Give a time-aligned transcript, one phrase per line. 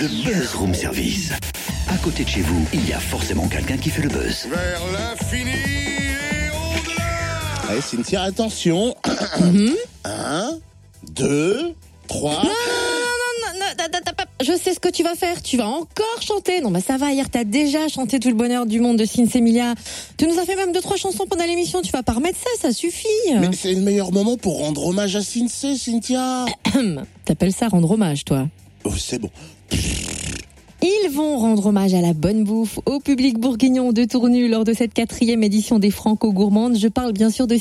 [0.00, 1.30] Le Buzz Room Service.
[1.88, 4.46] À côté de chez vous, il y a forcément quelqu'un qui fait le buzz.
[4.48, 8.94] Vers l'infini et au-delà Allez, Cynthia, attention.
[10.04, 10.58] Un,
[11.10, 11.74] deux,
[12.06, 12.42] trois.
[12.44, 15.42] Non, non, non, t'as- t'as- t'as pas- Je sais ce que tu vas faire.
[15.42, 16.60] Tu vas encore chanter.
[16.60, 17.10] Non, bah ça va.
[17.12, 19.74] Hier, t'as déjà chanté tout le bonheur du monde de Emilia.
[20.16, 21.82] Tu nous as fait même deux trois chansons pendant l'émission.
[21.82, 23.06] Tu vas pas remettre ça, ça suffit.
[23.40, 26.44] Mais c'est le meilleur moment pour rendre hommage à Cincy, Cynthia.
[27.24, 28.46] T'appelles ça rendre hommage, toi?
[28.84, 29.30] Oh, c'est bon.
[29.70, 34.72] Ils vont rendre hommage à la bonne bouffe au public bourguignon de Tournu lors de
[34.72, 36.76] cette quatrième édition des Franco Gourmandes.
[36.78, 37.56] Je parle bien sûr de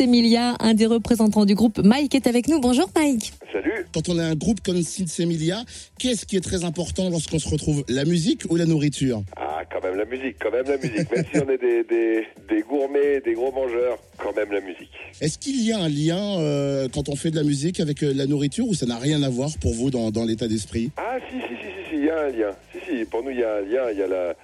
[0.00, 1.78] Emilia, un des représentants du groupe.
[1.84, 2.60] Mike est avec nous.
[2.60, 3.32] Bonjour Mike.
[3.52, 5.64] Salut Quand on a un groupe comme Cincy Emilia,
[5.98, 7.84] qu'est-ce qui est très important lorsqu'on se retrouve?
[7.88, 9.22] La musique ou la nourriture?
[9.36, 11.14] Ah, quand même la musique, quand même la musique.
[11.14, 14.92] Même si on est des, des, des gourmets, des gros mangeurs, quand même la musique.
[15.20, 18.12] Est-ce qu'il y a un lien euh, quand on fait de la musique avec euh,
[18.14, 20.90] la nourriture ou ça n'a rien à voir pour vous dans, dans l'état d'esprit?
[20.96, 22.52] Ah, si, si, si, si, si, il y a un lien.
[22.72, 23.90] Si, si, pour nous, il y a un lien.
[23.90, 24.34] Il y a la,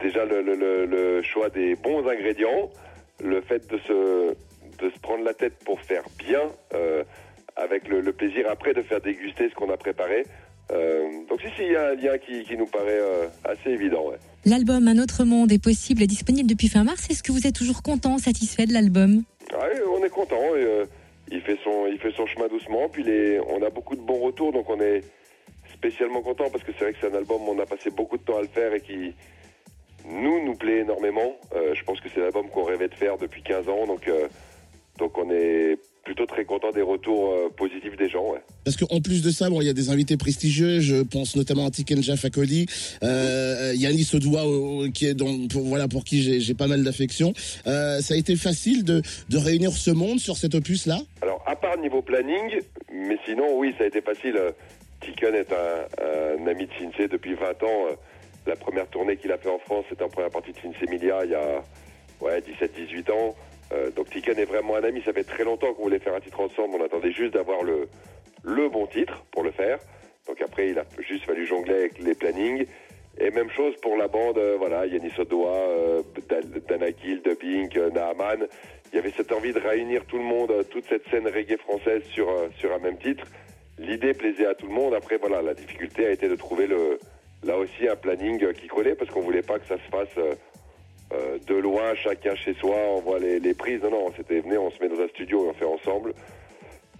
[0.00, 2.70] déjà le, le, le, le choix des bons ingrédients,
[3.22, 4.34] le fait de se,
[4.82, 6.42] de se prendre la tête pour faire bien,
[6.74, 7.04] euh,
[7.56, 10.24] avec le plaisir après de faire déguster ce qu'on a préparé.
[11.38, 14.08] Donc, si, si, il y a un lien qui, qui nous paraît euh, assez évident,
[14.08, 14.16] ouais.
[14.44, 17.08] L'album Un autre monde est possible et disponible depuis fin mars.
[17.10, 19.22] Est-ce que vous êtes toujours content, satisfait de l'album?
[19.52, 20.56] Ouais, on est content.
[20.56, 20.84] et, euh,
[21.30, 22.88] il fait son, il fait son chemin doucement.
[22.88, 25.02] Puis les, on a beaucoup de bons retours, donc on est
[25.72, 28.16] spécialement content parce que c'est vrai que c'est un album où on a passé beaucoup
[28.16, 29.14] de temps à le faire et qui
[30.06, 31.36] nous nous plaît énormément.
[31.54, 34.28] Euh, je pense que c'est l'album qu'on rêvait de faire depuis 15 ans, donc euh,
[34.98, 35.78] donc on est
[36.08, 38.32] plutôt très content des retours euh, positifs des gens.
[38.32, 38.40] Ouais.
[38.64, 40.80] Parce qu'en plus de ça, bon, il y a des invités prestigieux.
[40.80, 42.64] Je pense notamment à Tikenja Fakoli,
[43.02, 47.34] euh, Yannis Odoua, euh, qui est donc pour, voilà pour qui j'ai pas mal d'affection.
[47.66, 50.98] Euh, ça a été facile de, de réunir ce monde sur cet opus-là?
[51.20, 54.38] Alors, à part niveau planning, mais sinon, oui, ça a été facile.
[55.02, 57.96] Tiken est un, un ami de Cincy depuis 20 ans.
[58.46, 61.20] La première tournée qu'il a fait en France, c'était en première partie de Cincy Emilia
[61.24, 61.62] il y a
[62.22, 63.34] ouais, 17-18 ans.
[63.72, 65.02] Euh, donc Tiken est vraiment un ami.
[65.04, 66.76] Ça fait très longtemps qu'on voulait faire un titre ensemble.
[66.80, 67.88] On attendait juste d'avoir le,
[68.68, 69.78] bon titre pour le faire.
[70.26, 72.66] Donc après, il a juste fallu jongler avec les plannings.
[73.20, 77.90] Et même chose pour la bande, euh, voilà, Yannis Odoa, euh, Dan- Danakil, Dubbing, euh,
[77.90, 78.46] Naaman.
[78.92, 81.58] Il y avait cette envie de réunir tout le monde, euh, toute cette scène reggae
[81.58, 83.24] française sur, euh, un même titre.
[83.78, 84.94] L'idée plaisait à tout le monde.
[84.94, 86.68] Après, voilà, la difficulté a été de trouver
[87.42, 90.16] là aussi un planning euh, qui collait parce qu'on voulait pas que ça se fasse
[91.12, 93.80] euh, de loin, chacun chez soi, on voit les, les prises.
[93.82, 96.14] Non, non, c'était venez, on se met dans un studio et on fait ensemble.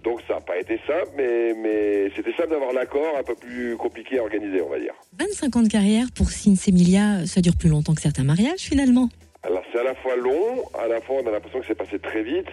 [0.03, 3.75] Donc ça n'a pas été simple, mais, mais c'était simple d'avoir l'accord, un peu plus
[3.75, 4.93] compliqué à organiser, on va dire.
[5.19, 6.27] 25 ans de carrière pour
[6.67, 9.09] Emilia, ça dure plus longtemps que certains mariages finalement.
[9.43, 11.99] Alors c'est à la fois long, à la fois on a l'impression que c'est passé
[11.99, 12.47] très vite.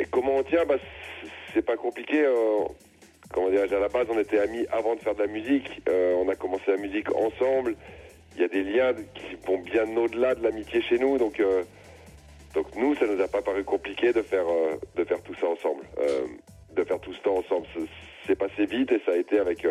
[0.00, 0.76] Et comment on tient bah,
[1.52, 2.24] C'est pas compliqué.
[2.24, 2.64] euh,
[3.32, 5.82] comment dire À la base, on était amis avant de faire de la musique.
[5.88, 7.76] Euh, on a commencé la musique ensemble.
[8.34, 11.18] Il y a des liens qui vont bien au-delà de l'amitié chez nous.
[11.18, 11.62] Donc, euh,
[12.76, 14.76] nous, ça nous a pas paru compliqué de faire, euh,
[15.24, 15.84] tout ça ensemble.
[15.98, 16.26] Euh,
[16.74, 17.66] de faire tout ce temps ensemble.
[18.26, 19.64] C'est- passé vite et ça a été avec,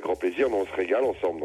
[0.00, 0.48] grand plaisir.
[0.48, 1.42] Mais on se régale ensemble.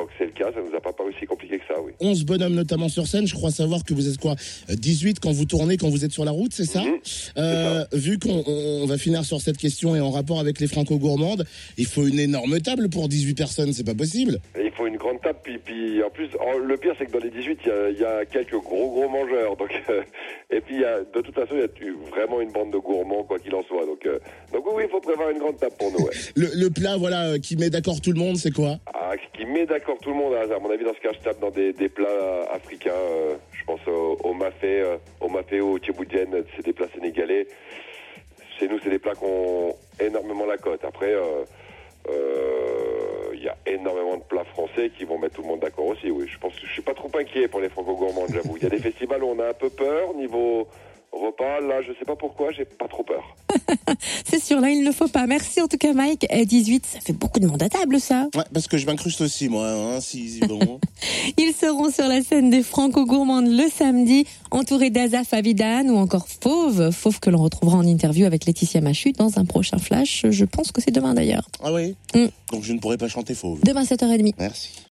[0.00, 1.92] Tant que c'est le cas, ça nous a pas paru si compliqué que ça, oui.
[2.00, 3.26] 11 bonhommes notamment sur scène.
[3.26, 4.34] Je crois savoir que vous êtes quoi
[4.70, 6.98] euh, 18 quand vous tournez, quand vous êtes sur la route, c'est ça Mhm.
[7.38, 10.66] Euh, Vu qu'on on- on va finir sur cette question et en rapport avec les
[10.66, 11.44] franco-gourmandes,
[11.76, 14.38] il faut une énorme table pour 18 personnes, c'est pas possible.
[14.58, 16.28] Il faut une grande table, puis, puis en plus,
[16.66, 18.90] le pire c'est que dans les 18, il y a, il y a quelques gros
[18.90, 19.56] gros mangeurs.
[19.56, 20.02] Donc, euh,
[20.50, 22.78] et puis il y a, de toute façon, il y a vraiment une bande de
[22.78, 23.84] gourmands, quoi qu'il en soit.
[23.86, 24.18] Donc, euh,
[24.52, 26.04] donc oui, oui, il faut prévoir une grande table pour nous.
[26.06, 26.10] ouais.
[26.36, 28.78] Le, le plat voilà qui met d'accord tout le monde, c'est quoi?
[28.86, 28.99] Ah,
[29.66, 32.42] d'accord tout le monde, à mon avis, dans ce cas, je tape dans des, plats
[32.52, 32.90] africains.
[32.90, 37.46] euh, je pense au, mafé, euh, au mafé ou au tchéboudienne, c'est des plats sénégalais.
[38.58, 40.84] Chez nous, c'est des plats qui ont énormément la cote.
[40.84, 41.44] Après, euh,
[42.08, 45.86] euh, il y a énormément de plats français qui vont mettre tout le monde d'accord
[45.86, 46.10] aussi.
[46.10, 48.56] Oui, je pense que je suis pas trop inquiet pour les franco-gourmandes, j'avoue.
[48.56, 50.66] Il y a des festivals où on a un peu peur niveau
[51.20, 51.60] repas.
[51.60, 53.22] Là, je sais pas pourquoi, j'ai pas trop peur.
[54.24, 55.26] C'est sûr, là il ne faut pas.
[55.26, 56.26] Merci en tout cas Mike.
[56.30, 58.28] Et 18, ça fait beaucoup de monde à table ça.
[58.34, 60.80] Ouais, parce que je m'incruste aussi moi, hein, si bon.
[61.38, 66.26] Ils seront sur la scène des Franco Gourmandes le samedi, entourés d'Azaf Avidan ou encore
[66.28, 66.90] Fauve.
[66.90, 70.24] Fauve que l'on retrouvera en interview avec Laetitia Machu dans un prochain flash.
[70.28, 71.46] Je pense que c'est demain d'ailleurs.
[71.62, 72.26] ah oui Mm.
[72.50, 73.60] Donc je ne pourrais pas chanter fauve.
[73.62, 74.34] Demain 7h30.
[74.38, 74.70] Merci.